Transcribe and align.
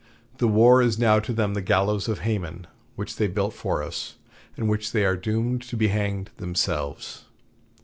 The 0.39 0.47
war 0.47 0.81
is 0.81 0.97
now 0.97 1.19
to 1.19 1.31
them 1.31 1.53
the 1.53 1.61
gallows 1.61 2.07
of 2.07 2.21
Haman, 2.21 2.65
which 2.95 3.17
they 3.17 3.27
built 3.27 3.53
for 3.53 3.83
us, 3.83 4.15
and 4.57 4.63
on 4.63 4.67
which 4.67 4.93
they 4.93 5.05
are 5.05 5.15
doomed 5.15 5.61
to 5.69 5.77
be 5.77 5.89
hanged 5.89 6.31
themselves." 6.37 7.25